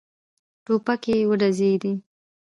[0.65, 1.93] ټوپکې وډزېدې.